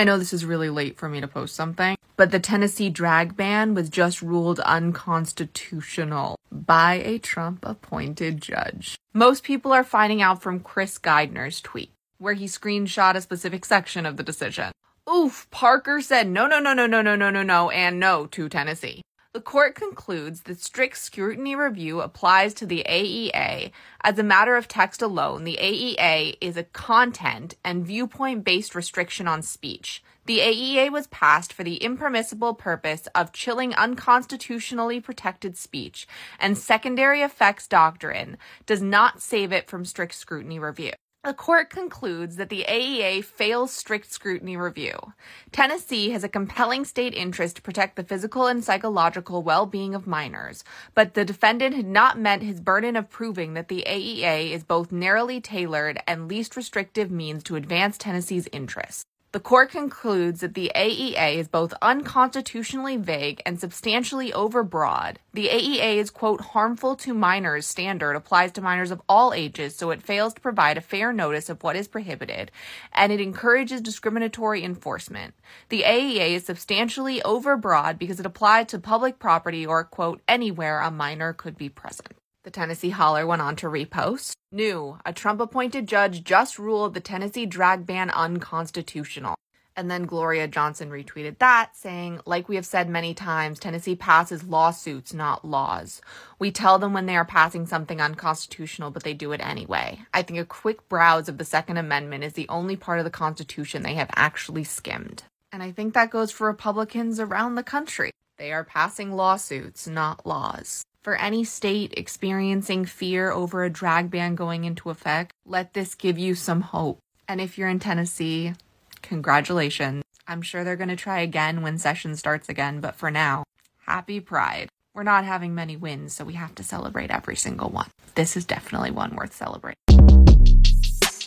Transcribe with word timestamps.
I 0.00 0.04
know 0.04 0.16
this 0.16 0.32
is 0.32 0.46
really 0.46 0.70
late 0.70 0.96
for 0.96 1.10
me 1.10 1.20
to 1.20 1.28
post 1.28 1.54
something, 1.54 1.94
but 2.16 2.30
the 2.30 2.40
Tennessee 2.40 2.88
drag 2.88 3.36
ban 3.36 3.74
was 3.74 3.90
just 3.90 4.22
ruled 4.22 4.58
unconstitutional 4.60 6.38
by 6.50 6.94
a 6.94 7.18
Trump 7.18 7.66
appointed 7.66 8.40
judge. 8.40 8.96
Most 9.12 9.42
people 9.42 9.72
are 9.72 9.84
finding 9.84 10.22
out 10.22 10.40
from 10.40 10.60
Chris 10.60 10.96
Geidner's 10.96 11.60
tweet, 11.60 11.90
where 12.16 12.32
he 12.32 12.46
screenshot 12.46 13.14
a 13.14 13.20
specific 13.20 13.66
section 13.66 14.06
of 14.06 14.16
the 14.16 14.22
decision. 14.22 14.72
Oof, 15.06 15.46
Parker 15.50 16.00
said 16.00 16.30
no, 16.30 16.46
no, 16.46 16.60
no, 16.60 16.72
no, 16.72 16.86
no, 16.86 17.02
no, 17.02 17.14
no, 17.14 17.28
no, 17.28 17.42
no, 17.42 17.68
and 17.68 18.00
no 18.00 18.24
to 18.28 18.48
Tennessee. 18.48 19.02
The 19.32 19.40
court 19.40 19.76
concludes 19.76 20.42
that 20.42 20.60
strict 20.60 20.98
scrutiny 20.98 21.54
review 21.54 22.00
applies 22.00 22.52
to 22.54 22.66
the 22.66 22.84
AEA. 22.88 23.70
As 24.02 24.18
a 24.18 24.24
matter 24.24 24.56
of 24.56 24.66
text 24.66 25.02
alone, 25.02 25.44
the 25.44 25.56
AEA 25.62 26.36
is 26.40 26.56
a 26.56 26.64
content 26.64 27.54
and 27.64 27.86
viewpoint 27.86 28.42
based 28.42 28.74
restriction 28.74 29.28
on 29.28 29.42
speech. 29.42 30.02
The 30.26 30.40
AEA 30.40 30.90
was 30.90 31.06
passed 31.06 31.52
for 31.52 31.62
the 31.62 31.76
impermissible 31.76 32.54
purpose 32.54 33.06
of 33.14 33.32
chilling 33.32 33.72
unconstitutionally 33.74 34.98
protected 34.98 35.56
speech, 35.56 36.08
and 36.40 36.58
secondary 36.58 37.22
effects 37.22 37.68
doctrine 37.68 38.36
does 38.66 38.82
not 38.82 39.22
save 39.22 39.52
it 39.52 39.70
from 39.70 39.84
strict 39.84 40.16
scrutiny 40.16 40.58
review. 40.58 40.90
The 41.22 41.34
court 41.34 41.68
concludes 41.68 42.36
that 42.36 42.48
the 42.48 42.64
AEA 42.66 43.22
fails 43.22 43.74
strict 43.74 44.10
scrutiny 44.10 44.56
review. 44.56 45.12
Tennessee 45.52 46.08
has 46.10 46.24
a 46.24 46.30
compelling 46.30 46.86
state 46.86 47.12
interest 47.12 47.56
to 47.56 47.62
protect 47.62 47.96
the 47.96 48.04
physical 48.04 48.46
and 48.46 48.64
psychological 48.64 49.42
well 49.42 49.66
being 49.66 49.94
of 49.94 50.06
minors, 50.06 50.64
but 50.94 51.12
the 51.12 51.26
defendant 51.26 51.76
had 51.76 51.84
not 51.84 52.18
met 52.18 52.40
his 52.40 52.58
burden 52.58 52.96
of 52.96 53.10
proving 53.10 53.52
that 53.52 53.68
the 53.68 53.84
AEA 53.86 54.52
is 54.52 54.64
both 54.64 54.92
narrowly 54.92 55.42
tailored 55.42 56.02
and 56.06 56.26
least 56.26 56.56
restrictive 56.56 57.10
means 57.10 57.42
to 57.42 57.56
advance 57.56 57.98
Tennessee's 57.98 58.48
interests. 58.50 59.04
The 59.32 59.38
court 59.38 59.70
concludes 59.70 60.40
that 60.40 60.54
the 60.54 60.72
AEA 60.74 61.36
is 61.36 61.46
both 61.46 61.72
unconstitutionally 61.80 62.96
vague 62.96 63.40
and 63.46 63.60
substantially 63.60 64.32
overbroad. 64.32 65.18
The 65.34 65.46
AEA's 65.46 66.10
quote 66.10 66.40
harmful 66.40 66.96
to 66.96 67.14
minors 67.14 67.64
standard 67.64 68.16
applies 68.16 68.50
to 68.52 68.60
minors 68.60 68.90
of 68.90 69.00
all 69.08 69.32
ages, 69.32 69.76
so 69.76 69.92
it 69.92 70.02
fails 70.02 70.34
to 70.34 70.40
provide 70.40 70.78
a 70.78 70.80
fair 70.80 71.12
notice 71.12 71.48
of 71.48 71.62
what 71.62 71.76
is 71.76 71.86
prohibited, 71.86 72.50
and 72.92 73.12
it 73.12 73.20
encourages 73.20 73.80
discriminatory 73.80 74.64
enforcement. 74.64 75.34
The 75.68 75.82
AEA 75.82 76.30
is 76.30 76.46
substantially 76.46 77.20
overbroad 77.20 78.00
because 78.00 78.18
it 78.18 78.26
applies 78.26 78.66
to 78.68 78.80
public 78.80 79.20
property 79.20 79.64
or 79.64 79.84
quote 79.84 80.20
anywhere 80.26 80.80
a 80.80 80.90
minor 80.90 81.34
could 81.34 81.56
be 81.56 81.68
present. 81.68 82.19
The 82.42 82.50
Tennessee 82.50 82.88
Holler 82.88 83.26
went 83.26 83.42
on 83.42 83.54
to 83.56 83.66
repost. 83.66 84.32
New, 84.50 84.98
a 85.04 85.12
Trump 85.12 85.42
appointed 85.42 85.86
judge 85.86 86.24
just 86.24 86.58
ruled 86.58 86.94
the 86.94 87.00
Tennessee 87.00 87.44
drag 87.44 87.84
ban 87.84 88.08
unconstitutional. 88.08 89.34
And 89.76 89.90
then 89.90 90.06
Gloria 90.06 90.48
Johnson 90.48 90.88
retweeted 90.88 91.38
that, 91.38 91.76
saying, 91.76 92.20
like 92.24 92.48
we 92.48 92.56
have 92.56 92.64
said 92.64 92.88
many 92.88 93.12
times, 93.12 93.58
Tennessee 93.58 93.94
passes 93.94 94.44
lawsuits, 94.44 95.12
not 95.12 95.44
laws. 95.44 96.00
We 96.38 96.50
tell 96.50 96.78
them 96.78 96.94
when 96.94 97.04
they 97.04 97.16
are 97.16 97.26
passing 97.26 97.66
something 97.66 98.00
unconstitutional, 98.00 98.90
but 98.90 99.04
they 99.04 99.14
do 99.14 99.32
it 99.32 99.40
anyway. 99.44 100.00
I 100.14 100.22
think 100.22 100.38
a 100.40 100.46
quick 100.46 100.88
browse 100.88 101.28
of 101.28 101.36
the 101.36 101.44
Second 101.44 101.76
Amendment 101.76 102.24
is 102.24 102.32
the 102.32 102.48
only 102.48 102.74
part 102.74 102.98
of 102.98 103.04
the 103.04 103.10
Constitution 103.10 103.82
they 103.82 103.94
have 103.94 104.10
actually 104.16 104.64
skimmed. 104.64 105.24
And 105.52 105.62
I 105.62 105.72
think 105.72 105.92
that 105.92 106.10
goes 106.10 106.30
for 106.30 106.46
Republicans 106.46 107.20
around 107.20 107.56
the 107.56 107.62
country. 107.62 108.12
They 108.38 108.50
are 108.52 108.64
passing 108.64 109.12
lawsuits, 109.12 109.86
not 109.86 110.24
laws. 110.26 110.84
For 111.02 111.16
any 111.16 111.44
state 111.44 111.94
experiencing 111.96 112.84
fear 112.84 113.30
over 113.30 113.64
a 113.64 113.70
drag 113.70 114.10
ban 114.10 114.34
going 114.34 114.64
into 114.64 114.90
effect, 114.90 115.32
let 115.46 115.72
this 115.72 115.94
give 115.94 116.18
you 116.18 116.34
some 116.34 116.60
hope. 116.60 116.98
And 117.26 117.40
if 117.40 117.56
you're 117.56 117.70
in 117.70 117.78
Tennessee, 117.78 118.52
congratulations. 119.00 120.04
I'm 120.28 120.42
sure 120.42 120.62
they're 120.62 120.76
going 120.76 120.90
to 120.90 120.96
try 120.96 121.20
again 121.20 121.62
when 121.62 121.78
session 121.78 122.16
starts 122.16 122.50
again, 122.50 122.80
but 122.80 122.96
for 122.96 123.10
now, 123.10 123.44
happy 123.86 124.20
Pride. 124.20 124.68
We're 124.92 125.04
not 125.04 125.24
having 125.24 125.54
many 125.54 125.74
wins, 125.74 126.12
so 126.14 126.26
we 126.26 126.34
have 126.34 126.54
to 126.56 126.62
celebrate 126.62 127.10
every 127.10 127.36
single 127.36 127.70
one. 127.70 127.88
This 128.14 128.36
is 128.36 128.44
definitely 128.44 128.90
one 128.90 129.16
worth 129.16 129.32
celebrating. 129.32 129.76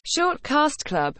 Short 0.05 0.43
Cast 0.43 0.85
Club 0.85 1.11